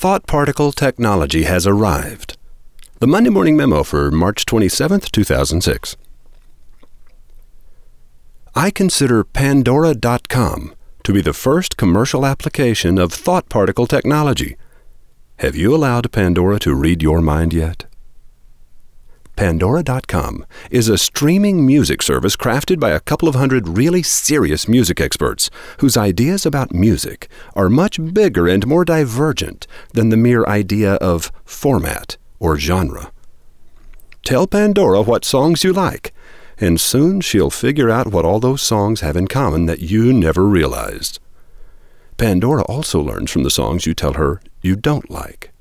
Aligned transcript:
Thought 0.00 0.28
particle 0.28 0.70
technology 0.70 1.42
has 1.42 1.66
arrived. 1.66 2.38
The 3.00 3.08
Monday 3.08 3.30
Morning 3.30 3.56
Memo 3.56 3.82
for 3.82 4.12
March 4.12 4.46
27, 4.46 5.00
2006. 5.00 5.96
I 8.54 8.70
consider 8.70 9.24
Pandora.com 9.24 10.76
to 11.02 11.12
be 11.12 11.20
the 11.20 11.32
first 11.32 11.76
commercial 11.76 12.24
application 12.24 12.96
of 12.96 13.12
thought 13.12 13.48
particle 13.48 13.88
technology. 13.88 14.56
Have 15.40 15.56
you 15.56 15.74
allowed 15.74 16.12
Pandora 16.12 16.60
to 16.60 16.76
read 16.76 17.02
your 17.02 17.20
mind 17.20 17.52
yet? 17.52 17.87
Pandora.com 19.38 20.44
is 20.68 20.88
a 20.88 20.98
streaming 20.98 21.64
music 21.64 22.02
service 22.02 22.34
crafted 22.34 22.80
by 22.80 22.90
a 22.90 22.98
couple 22.98 23.28
of 23.28 23.36
hundred 23.36 23.68
really 23.68 24.02
serious 24.02 24.66
music 24.66 25.00
experts 25.00 25.48
whose 25.78 25.96
ideas 25.96 26.44
about 26.44 26.74
music 26.74 27.28
are 27.54 27.68
much 27.68 28.00
bigger 28.12 28.48
and 28.48 28.66
more 28.66 28.84
divergent 28.84 29.68
than 29.92 30.08
the 30.08 30.16
mere 30.16 30.44
idea 30.46 30.94
of 30.94 31.30
format 31.44 32.16
or 32.40 32.58
genre. 32.58 33.12
Tell 34.24 34.48
Pandora 34.48 35.02
what 35.02 35.24
songs 35.24 35.62
you 35.62 35.72
like, 35.72 36.12
and 36.58 36.80
soon 36.80 37.20
she'll 37.20 37.48
figure 37.48 37.90
out 37.90 38.10
what 38.10 38.24
all 38.24 38.40
those 38.40 38.60
songs 38.60 39.02
have 39.02 39.16
in 39.16 39.28
common 39.28 39.66
that 39.66 39.78
you 39.78 40.12
never 40.12 40.46
realized. 40.46 41.20
Pandora 42.16 42.62
also 42.62 43.00
learns 43.00 43.30
from 43.30 43.44
the 43.44 43.50
songs 43.50 43.86
you 43.86 43.94
tell 43.94 44.14
her 44.14 44.40
you 44.62 44.74
don't 44.74 45.08
like. 45.08 45.52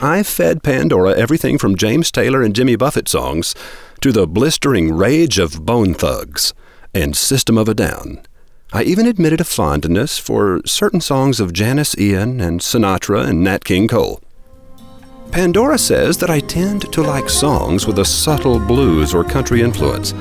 I've 0.00 0.28
fed 0.28 0.62
Pandora 0.62 1.18
everything 1.18 1.58
from 1.58 1.74
James 1.74 2.12
Taylor 2.12 2.40
and 2.40 2.54
Jimmy 2.54 2.76
Buffett 2.76 3.08
songs 3.08 3.52
to 4.00 4.12
the 4.12 4.28
blistering 4.28 4.94
rage 4.94 5.40
of 5.40 5.66
Bone 5.66 5.92
Thugs 5.92 6.54
and 6.94 7.16
System 7.16 7.58
of 7.58 7.68
a 7.68 7.74
Down. 7.74 8.22
I 8.72 8.84
even 8.84 9.06
admitted 9.06 9.40
a 9.40 9.44
fondness 9.44 10.16
for 10.16 10.60
certain 10.64 11.00
songs 11.00 11.40
of 11.40 11.52
Janis 11.52 11.98
Ian 11.98 12.40
and 12.40 12.60
Sinatra 12.60 13.26
and 13.26 13.42
Nat 13.42 13.64
King 13.64 13.88
Cole. 13.88 14.20
Pandora 15.32 15.78
says 15.78 16.16
that 16.18 16.30
I 16.30 16.40
tend 16.40 16.92
to 16.92 17.02
like 17.02 17.28
songs 17.28 17.84
with 17.84 17.98
a 17.98 18.04
subtle 18.04 18.60
blues 18.60 19.12
or 19.12 19.24
country 19.24 19.62
influence. 19.62 20.12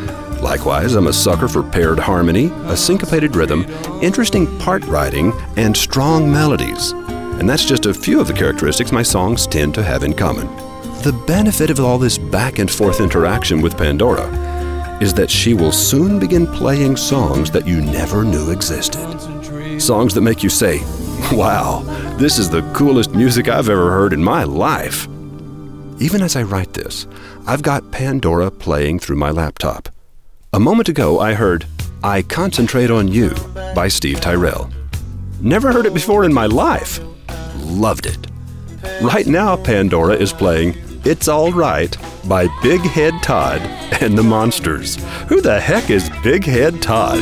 Likewise, 0.42 0.96
I'm 0.96 1.08
a 1.08 1.14
sucker 1.14 1.48
for 1.48 1.62
paired 1.62 2.00
harmony, 2.00 2.52
a 2.66 2.76
syncopated 2.76 3.36
rhythm, 3.36 3.64
interesting 4.02 4.48
part 4.58 4.84
writing, 4.86 5.34
and 5.56 5.78
strong 5.78 6.32
melodies 6.32 6.96
and 7.40 7.48
that's 7.48 7.66
just 7.66 7.86
a 7.86 7.94
few 7.94 8.20
of 8.20 8.28
the 8.28 8.34
characteristics 8.34 8.92
my 8.92 9.04
songs 9.04 9.46
tend 9.46 9.76
to 9.76 9.84
have 9.84 10.04
in 10.04 10.14
common. 10.14 10.48
The 11.04 11.14
benefit 11.28 11.70
of 11.70 11.80
all 11.80 12.00
this 12.00 12.18
back 12.18 12.58
and 12.58 12.70
forth 12.70 13.00
interaction 13.00 13.62
with 13.62 13.78
Pandora 13.78 14.28
is 15.00 15.14
that 15.14 15.30
she 15.30 15.54
will 15.54 15.72
soon 15.72 16.20
begin 16.20 16.48
playing 16.48 16.98
songs 16.98 17.52
that 17.52 17.68
you 17.68 17.82
never 17.82 18.24
knew 18.24 18.50
existed. 18.50 19.20
Songs 19.80 20.16
that 20.16 20.22
make 20.22 20.42
you 20.42 20.50
say, 20.50 20.80
Wow, 21.32 21.82
this 22.18 22.40
is 22.40 22.50
the 22.50 22.64
coolest 22.74 23.14
music 23.14 23.48
I've 23.48 23.70
ever 23.70 23.92
heard 23.92 24.14
in 24.14 24.24
my 24.24 24.44
life. 24.44 25.08
Even 26.00 26.24
as 26.24 26.36
I 26.36 26.42
write 26.42 26.74
this, 26.74 27.06
I've 27.46 27.62
got 27.62 27.92
Pandora 27.92 28.50
playing 28.50 29.00
through 29.00 29.18
my 29.18 29.30
laptop. 29.30 29.90
A 30.54 30.60
moment 30.60 30.90
ago, 30.90 31.20
I 31.20 31.34
heard 31.36 31.66
I 32.04 32.24
Concentrate 32.24 32.90
on 32.90 33.08
You 33.08 33.36
by 33.76 33.88
Steve 33.90 34.22
Tyrell. 34.22 34.72
Never 35.40 35.72
heard 35.72 35.86
it 35.86 35.94
before 35.94 36.24
in 36.24 36.34
my 36.34 36.48
life 36.48 37.00
loved 37.68 38.06
it. 38.06 38.28
Right 39.02 39.28
now, 39.28 39.56
Pandora 39.56 40.16
is 40.16 40.34
playing 40.34 40.76
It's 41.04 41.28
All 41.28 41.52
Right 41.52 41.96
by 42.28 42.48
Big 42.62 42.82
Head 42.82 43.14
Todd 43.22 43.62
and 44.02 44.18
the 44.18 44.24
Monsters. 44.24 44.96
Who 45.28 45.42
the 45.42 45.60
heck 45.60 45.90
is 45.90 46.10
Big 46.24 46.44
Head 46.44 46.82
Todd? 46.82 47.20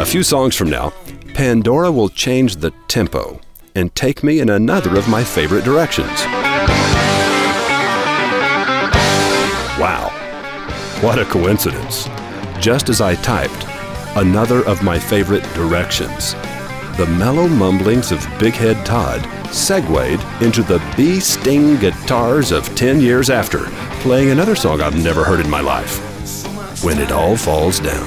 A 0.00 0.04
few 0.04 0.22
songs 0.22 0.54
from 0.54 0.70
now, 0.70 0.92
Pandora 1.34 1.90
will 1.90 2.08
change 2.08 2.56
the 2.56 2.72
tempo 2.88 3.40
and 3.74 3.94
take 3.94 4.22
me 4.22 4.40
in 4.40 4.50
another 4.50 4.98
of 4.98 5.08
my 5.08 5.22
favorite 5.22 5.64
directions. 5.64 6.24
Wow, 9.78 10.10
what 11.02 11.18
a 11.18 11.24
coincidence. 11.26 12.08
Just 12.58 12.88
as 12.88 13.00
I 13.00 13.14
typed, 13.16 13.66
another 14.16 14.64
of 14.66 14.82
my 14.82 14.98
favorite 14.98 15.44
directions 15.54 16.34
the 16.96 17.06
mellow 17.06 17.46
mumblings 17.46 18.10
of 18.10 18.26
Big 18.38 18.54
Head 18.54 18.86
Todd 18.86 19.22
segued 19.52 20.24
into 20.42 20.62
the 20.62 20.82
bee 20.96 21.20
sting 21.20 21.76
guitars 21.76 22.52
of 22.52 22.74
10 22.74 23.00
years 23.00 23.28
after, 23.28 23.66
playing 24.00 24.30
another 24.30 24.56
song 24.56 24.80
I've 24.80 25.02
never 25.04 25.22
heard 25.22 25.40
in 25.40 25.50
my 25.50 25.60
life 25.60 25.98
When 26.82 26.98
It 26.98 27.12
All 27.12 27.36
Falls 27.36 27.80
Down. 27.80 28.06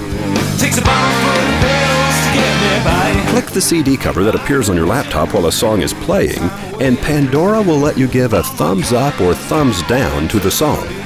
Click 3.30 3.46
the 3.46 3.62
CD 3.62 3.96
cover 3.96 4.24
that 4.24 4.34
appears 4.34 4.72
on 4.72 4.76
your 4.76 4.88
laptop 4.88 5.36
while 5.36 5.46
a 5.46 5.52
song 5.52 5.82
is 5.82 5.94
playing, 5.94 6.40
and 6.82 6.98
Pandora 6.98 7.62
will 7.62 7.78
let 7.78 7.98
you 7.98 8.08
give 8.08 8.34
a 8.34 8.42
thumbs 8.42 8.92
up 8.92 9.22
or 9.22 9.36
thumbs 9.36 9.84
down 9.84 10.28
to 10.30 10.40
the 10.40 10.50
song 10.50 10.99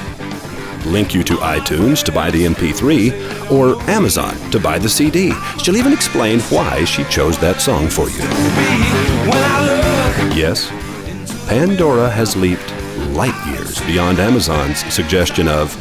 link 0.86 1.14
you 1.14 1.22
to 1.24 1.34
iTunes 1.36 2.02
to 2.04 2.12
buy 2.12 2.30
the 2.30 2.44
MP3 2.44 3.50
or 3.50 3.80
Amazon 3.90 4.34
to 4.50 4.58
buy 4.60 4.78
the 4.78 4.88
CD. 4.88 5.32
She'll 5.58 5.76
even 5.76 5.92
explain 5.92 6.40
why 6.40 6.84
she 6.84 7.04
chose 7.04 7.38
that 7.38 7.60
song 7.60 7.88
for 7.88 8.08
you. 8.08 8.18
Yes, 10.34 10.68
Pandora 11.48 12.08
has 12.10 12.36
leaped 12.36 12.72
light 13.14 13.34
years 13.46 13.80
beyond 13.82 14.18
Amazon's 14.18 14.80
suggestion 14.92 15.48
of 15.48 15.72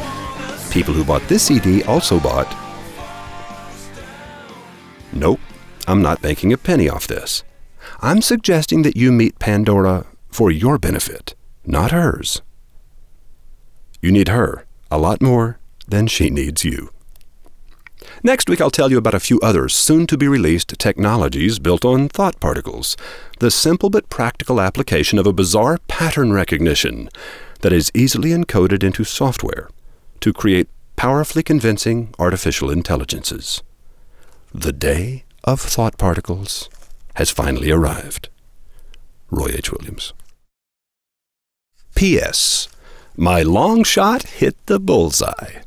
people 0.72 0.94
who 0.94 1.03
bought 1.03 1.28
this 1.28 1.44
CD 1.44 1.84
also 1.84 2.19
bought. 2.19 2.56
Nope, 5.12 5.40
I'm 5.88 6.02
not 6.02 6.24
making 6.24 6.52
a 6.52 6.58
penny 6.58 6.90
off 6.90 7.08
this. 7.08 7.44
I'm 8.02 8.22
suggesting 8.22 8.81
that 8.84 8.97
you 8.97 9.12
meet 9.12 9.40
Pandora 9.40 10.06
for 10.30 10.52
your 10.52 10.78
benefit, 10.78 11.36
not 11.66 11.92
hers. 11.92 12.42
You 14.02 14.12
need 14.12 14.28
her 14.28 14.66
a 14.94 14.98
lot 14.98 15.24
more 15.24 15.58
than 15.88 16.06
she 16.06 16.30
needs 16.30 16.64
you. 16.64 16.92
Next 18.22 18.48
week, 18.48 18.62
I'll 18.62 18.70
tell 18.70 18.92
you 18.92 19.00
about 19.00 19.16
a 19.16 19.20
few 19.20 19.40
other 19.42 19.68
soon 19.68 20.06
to 20.08 20.18
be 20.18 20.28
released 20.28 20.78
technologies 20.78 21.58
built 21.58 21.84
on 21.84 22.09
thought 22.09 22.40
particles, 22.40 22.96
the 23.40 23.50
simple 23.50 23.90
but 23.90 24.08
practical 24.09 24.62
application 24.62 25.18
of 25.18 25.26
a 25.26 25.34
bizarre 25.34 25.80
pattern 25.88 26.31
recognition 26.31 27.09
that 27.62 27.74
is 27.74 27.92
easily 27.96 28.30
encoded 28.30 28.84
into 28.84 29.04
software 29.04 29.68
to 30.20 30.31
create 30.31 30.70
powerfully 30.96 31.42
convincing 31.42 32.14
artificial 32.20 32.70
intelligences. 32.70 33.64
The 34.54 34.74
day 34.74 35.24
of 35.44 35.60
thought 35.60 35.98
particles 35.98 36.70
has 37.16 37.31
finally 37.31 37.72
arrived. 37.72 38.30
Roy 39.31 39.50
H. 39.56 39.72
Williams. 39.72 40.14
P.S. 41.96 42.68
My 43.16 43.44
long 43.44 43.84
shot 43.84 44.24
hit 44.24 44.56
the 44.66 44.79
bullseye. 44.79 45.62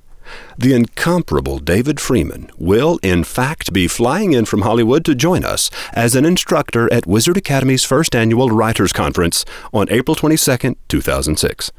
The 0.58 0.72
incomparable 0.72 1.60
David 1.60 2.00
Freeman 2.00 2.50
will, 2.58 2.98
in 3.04 3.22
fact, 3.22 3.72
be 3.72 3.86
flying 3.86 4.32
in 4.32 4.46
from 4.46 4.62
Hollywood 4.62 5.04
to 5.04 5.14
join 5.14 5.44
us 5.44 5.70
as 5.92 6.16
an 6.16 6.24
instructor 6.24 6.92
at 6.92 7.06
Wizard 7.06 7.36
Academy's 7.36 7.84
first 7.84 8.16
annual 8.16 8.50
Writers 8.50 8.92
Conference 8.92 9.44
on 9.72 9.86
April 9.90 10.16
22, 10.16 10.74
2006. 10.88 11.70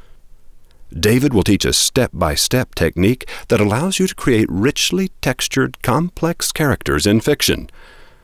David 0.97 1.33
will 1.33 1.43
teach 1.43 1.65
a 1.65 1.73
step 1.73 2.11
by 2.13 2.33
step 2.33 2.73
technique 2.73 3.29
that 3.49 3.59
allows 3.59 3.99
you 3.99 4.07
to 4.07 4.15
create 4.15 4.47
richly 4.49 5.09
textured, 5.19 5.81
complex 5.81 6.53
characters 6.53 7.05
in 7.05 7.19
fiction. 7.19 7.69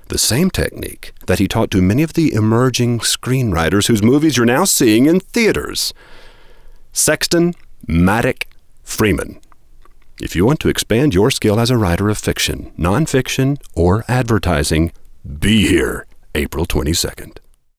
The 0.08 0.18
same 0.18 0.50
technique 0.50 1.12
that 1.28 1.40
he 1.40 1.50
taught 1.50 1.72
to 1.72 1.82
many 1.82 2.04
of 2.04 2.14
the 2.14 2.34
emerging 2.34 3.00
screenwriters 3.00 3.88
whose 3.88 4.02
movies 4.02 4.38
you're 4.38 4.46
now 4.46 4.64
seeing 4.64 5.08
in 5.08 5.20
theaters. 5.20 5.94
Sexton 6.96 7.56
Maddock 7.88 8.46
Freeman. 8.84 9.42
If 10.22 10.36
you 10.36 10.46
want 10.46 10.60
to 10.60 10.70
expand 10.70 11.16
your 11.16 11.32
skill 11.32 11.60
as 11.60 11.72
a 11.72 11.78
writer 11.78 12.08
of 12.08 12.20
fiction, 12.20 12.72
nonfiction, 12.78 13.60
or 13.74 14.06
advertising, 14.08 14.92
be 15.40 15.68
here 15.68 16.06
April 16.36 16.68
22nd. 16.68 17.40